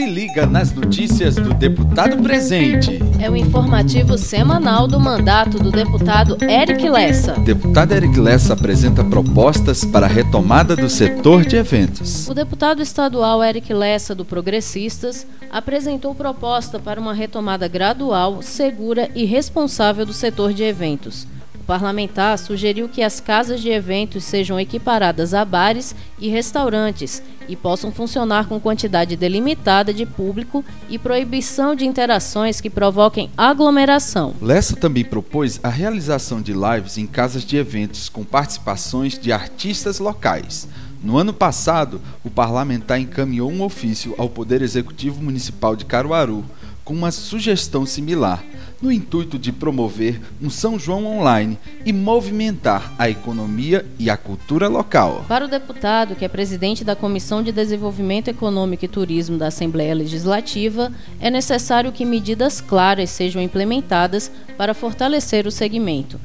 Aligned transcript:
Se 0.00 0.06
liga 0.06 0.46
nas 0.46 0.72
notícias 0.72 1.34
do 1.34 1.52
deputado 1.52 2.22
presente. 2.22 2.98
É 3.20 3.28
o 3.28 3.36
informativo 3.36 4.16
semanal 4.16 4.88
do 4.88 4.98
mandato 4.98 5.58
do 5.58 5.70
deputado 5.70 6.38
Eric 6.42 6.88
Lessa. 6.88 7.38
O 7.38 7.44
deputado 7.44 7.92
Eric 7.92 8.18
Lessa 8.18 8.54
apresenta 8.54 9.04
propostas 9.04 9.84
para 9.84 10.06
a 10.06 10.08
retomada 10.08 10.74
do 10.74 10.88
setor 10.88 11.44
de 11.44 11.56
eventos. 11.56 12.26
O 12.26 12.32
deputado 12.32 12.80
estadual 12.80 13.44
Eric 13.44 13.74
Lessa, 13.74 14.14
do 14.14 14.24
Progressistas, 14.24 15.26
apresentou 15.50 16.14
proposta 16.14 16.78
para 16.78 16.98
uma 16.98 17.12
retomada 17.12 17.68
gradual, 17.68 18.40
segura 18.40 19.10
e 19.14 19.26
responsável 19.26 20.06
do 20.06 20.14
setor 20.14 20.54
de 20.54 20.62
eventos 20.62 21.26
parlamentar 21.70 22.36
sugeriu 22.36 22.88
que 22.88 23.00
as 23.00 23.20
casas 23.20 23.60
de 23.60 23.68
eventos 23.68 24.24
sejam 24.24 24.58
equiparadas 24.58 25.32
a 25.32 25.44
bares 25.44 25.94
e 26.18 26.28
restaurantes 26.28 27.22
e 27.50 27.56
possam 27.56 27.90
funcionar 27.90 28.46
com 28.46 28.60
quantidade 28.60 29.16
delimitada 29.16 29.92
de 29.92 30.06
público 30.06 30.64
e 30.88 30.96
proibição 30.96 31.74
de 31.74 31.84
interações 31.84 32.60
que 32.60 32.70
provoquem 32.70 33.28
aglomeração. 33.36 34.34
Lessa 34.40 34.76
também 34.76 35.04
propôs 35.04 35.58
a 35.62 35.68
realização 35.68 36.40
de 36.40 36.52
lives 36.52 36.96
em 36.96 37.06
casas 37.06 37.44
de 37.44 37.56
eventos 37.56 38.08
com 38.08 38.24
participações 38.24 39.18
de 39.18 39.32
artistas 39.32 39.98
locais. 39.98 40.68
No 41.02 41.16
ano 41.16 41.32
passado, 41.32 42.00
o 42.22 42.30
parlamentar 42.30 43.00
encaminhou 43.00 43.50
um 43.50 43.62
ofício 43.62 44.14
ao 44.16 44.28
Poder 44.28 44.62
Executivo 44.62 45.20
Municipal 45.20 45.74
de 45.74 45.84
Caruaru 45.84 46.44
com 46.90 46.94
uma 46.94 47.12
sugestão 47.12 47.86
similar 47.86 48.42
no 48.82 48.90
intuito 48.90 49.38
de 49.38 49.52
promover 49.52 50.20
um 50.42 50.50
São 50.50 50.76
João 50.76 51.06
online 51.06 51.56
e 51.86 51.92
movimentar 51.92 52.92
a 52.98 53.08
economia 53.08 53.86
e 53.96 54.10
a 54.10 54.16
cultura 54.16 54.66
local. 54.66 55.24
Para 55.28 55.44
o 55.44 55.48
deputado, 55.48 56.16
que 56.16 56.24
é 56.24 56.28
presidente 56.28 56.82
da 56.82 56.96
Comissão 56.96 57.44
de 57.44 57.52
Desenvolvimento 57.52 58.26
Econômico 58.26 58.84
e 58.84 58.88
Turismo 58.88 59.38
da 59.38 59.46
Assembleia 59.46 59.94
Legislativa, 59.94 60.90
é 61.20 61.30
necessário 61.30 61.92
que 61.92 62.04
medidas 62.04 62.60
claras 62.60 63.10
sejam 63.10 63.40
implementadas 63.40 64.28
para 64.58 64.74
fortalecer 64.74 65.46
o 65.46 65.52
segmento. 65.52 66.18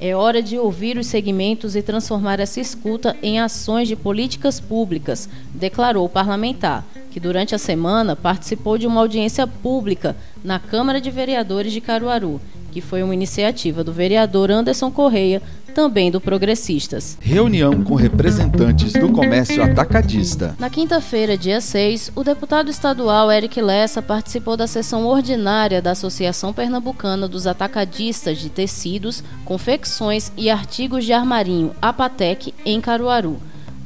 É 0.00 0.16
hora 0.16 0.42
de 0.42 0.58
ouvir 0.58 0.98
os 0.98 1.06
segmentos 1.06 1.76
e 1.76 1.82
transformar 1.82 2.40
essa 2.40 2.58
escuta 2.58 3.16
em 3.22 3.38
ações 3.38 3.86
de 3.86 3.94
políticas 3.94 4.58
públicas, 4.58 5.28
declarou 5.54 6.04
o 6.04 6.08
parlamentar 6.08 6.84
que 7.10 7.20
durante 7.20 7.54
a 7.54 7.58
semana 7.58 8.14
participou 8.14 8.78
de 8.78 8.86
uma 8.86 9.00
audiência 9.00 9.46
pública 9.46 10.16
na 10.42 10.58
Câmara 10.58 11.00
de 11.00 11.10
Vereadores 11.10 11.72
de 11.72 11.80
Caruaru, 11.80 12.40
que 12.70 12.80
foi 12.80 13.02
uma 13.02 13.14
iniciativa 13.14 13.82
do 13.82 13.92
vereador 13.92 14.50
Anderson 14.50 14.90
Correia, 14.90 15.42
também 15.70 16.10
do 16.10 16.20
Progressistas. 16.20 17.16
Reunião 17.20 17.82
com 17.82 17.94
representantes 17.94 18.92
do 18.92 19.10
comércio 19.12 19.62
atacadista. 19.62 20.54
Na 20.58 20.68
quinta-feira, 20.68 21.36
dia 21.36 21.60
6, 21.60 22.12
o 22.14 22.24
deputado 22.24 22.70
estadual 22.70 23.30
Eric 23.30 23.60
Lessa 23.60 24.02
participou 24.02 24.56
da 24.56 24.66
sessão 24.66 25.06
ordinária 25.06 25.80
da 25.80 25.92
Associação 25.92 26.52
Pernambucana 26.52 27.28
dos 27.28 27.46
Atacadistas 27.46 28.38
de 28.38 28.50
Tecidos, 28.50 29.22
Confecções 29.44 30.32
e 30.36 30.50
Artigos 30.50 31.04
de 31.04 31.12
Armarinho, 31.12 31.72
APATEC, 31.80 32.52
em 32.64 32.80
Caruaru. 32.80 33.40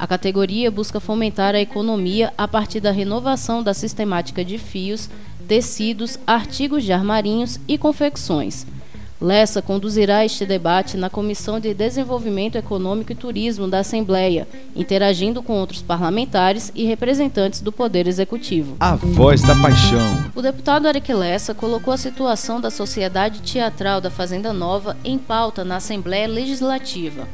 A 0.05 0.07
categoria 0.07 0.71
busca 0.71 1.01
fomentar 1.01 1.55
a 1.55 1.61
economia 1.61 2.31
a 2.37 2.47
partir 2.47 2.79
da 2.79 2.91
renovação 2.91 3.63
da 3.63 3.73
sistemática 3.73 4.45
de 4.45 4.59
fios, 4.59 5.09
tecidos, 5.49 6.19
artigos 6.27 6.85
de 6.85 6.93
armarinhos 6.93 7.59
e 7.67 7.79
confecções. 7.79 8.67
Lessa 9.19 9.63
conduzirá 9.63 10.23
este 10.23 10.45
debate 10.45 10.99
na 10.99 11.09
Comissão 11.09 11.59
de 11.59 11.73
Desenvolvimento 11.73 12.57
Econômico 12.57 13.13
e 13.13 13.15
Turismo 13.15 13.67
da 13.67 13.79
Assembleia, 13.79 14.47
interagindo 14.77 15.43
com 15.43 15.55
outros 15.55 15.81
parlamentares 15.81 16.71
e 16.75 16.85
representantes 16.85 17.63
do 17.63 17.73
Poder 17.73 18.07
Executivo. 18.07 18.77
A 18.81 18.97
voz 18.97 19.41
da 19.41 19.55
paixão. 19.57 20.31
O 20.35 20.43
deputado 20.43 20.87
Eric 20.87 21.15
Lessa 21.15 21.55
colocou 21.55 21.95
a 21.95 21.97
situação 21.97 22.61
da 22.61 22.71
Sociedade 22.71 23.41
Teatral 23.41 24.03
da 24.03 24.11
Fazenda 24.11 24.53
Nova 24.53 24.99
em 25.03 25.17
pauta 25.17 25.65
na 25.65 25.77
Assembleia 25.77 26.29
Legislativa. 26.29 27.27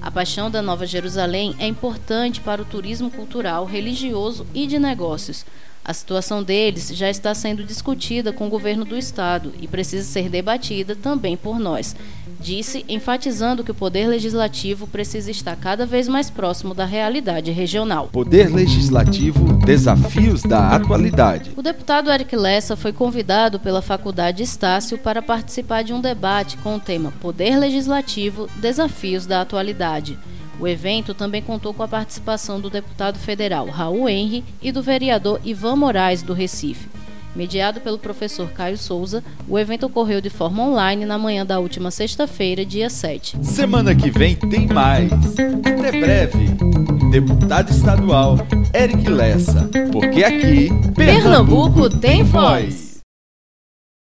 A 0.00 0.10
paixão 0.10 0.50
da 0.50 0.62
Nova 0.62 0.86
Jerusalém 0.86 1.56
é 1.58 1.66
importante 1.66 2.40
para 2.40 2.62
o 2.62 2.64
turismo 2.64 3.10
cultural, 3.10 3.64
religioso 3.64 4.46
e 4.54 4.66
de 4.66 4.78
negócios. 4.78 5.44
A 5.84 5.92
situação 5.92 6.42
deles 6.42 6.90
já 6.94 7.10
está 7.10 7.34
sendo 7.34 7.64
discutida 7.64 8.32
com 8.32 8.46
o 8.46 8.50
governo 8.50 8.84
do 8.84 8.96
estado 8.96 9.52
e 9.60 9.66
precisa 9.66 10.06
ser 10.06 10.28
debatida 10.28 10.94
também 10.94 11.36
por 11.36 11.58
nós 11.58 11.96
disse, 12.40 12.84
enfatizando 12.88 13.64
que 13.64 13.70
o 13.70 13.74
Poder 13.74 14.06
Legislativo 14.06 14.86
precisa 14.86 15.30
estar 15.30 15.56
cada 15.56 15.84
vez 15.84 16.08
mais 16.08 16.30
próximo 16.30 16.74
da 16.74 16.84
realidade 16.84 17.50
regional. 17.50 18.08
Poder 18.08 18.52
Legislativo 18.54 19.54
Desafios 19.64 20.42
da 20.42 20.70
Atualidade. 20.70 21.52
O 21.56 21.62
deputado 21.62 22.10
Eric 22.10 22.34
Lessa 22.36 22.76
foi 22.76 22.92
convidado 22.92 23.58
pela 23.58 23.82
Faculdade 23.82 24.42
Estácio 24.42 24.98
para 24.98 25.20
participar 25.20 25.82
de 25.82 25.92
um 25.92 26.00
debate 26.00 26.56
com 26.58 26.76
o 26.76 26.80
tema 26.80 27.12
Poder 27.20 27.56
Legislativo 27.56 28.48
Desafios 28.56 29.26
da 29.26 29.40
Atualidade. 29.40 30.18
O 30.60 30.66
evento 30.66 31.14
também 31.14 31.40
contou 31.40 31.72
com 31.72 31.82
a 31.82 31.88
participação 31.88 32.60
do 32.60 32.68
deputado 32.68 33.18
federal 33.18 33.66
Raul 33.68 34.08
Henry 34.08 34.44
e 34.60 34.72
do 34.72 34.82
vereador 34.82 35.40
Ivan 35.44 35.76
Moraes, 35.76 36.22
do 36.22 36.32
Recife. 36.32 36.88
Mediado 37.34 37.80
pelo 37.80 37.98
professor 37.98 38.50
Caio 38.50 38.76
Souza, 38.76 39.22
o 39.48 39.58
evento 39.58 39.86
ocorreu 39.86 40.20
de 40.20 40.30
forma 40.30 40.62
online 40.62 41.04
na 41.04 41.18
manhã 41.18 41.44
da 41.44 41.58
última 41.58 41.90
sexta-feira, 41.90 42.64
dia 42.64 42.90
7. 42.90 43.38
Semana 43.42 43.94
que 43.94 44.10
vem 44.10 44.34
tem 44.34 44.66
mais. 44.66 45.12
Até 45.12 45.92
breve. 45.92 46.50
Deputado 47.10 47.70
estadual 47.70 48.38
Eric 48.74 49.08
Lessa. 49.08 49.68
Porque 49.92 50.24
aqui, 50.24 50.68
Pernambuco, 50.94 50.94
Pernambuco 50.94 51.90
tem 51.90 52.22
voz. 52.22 52.87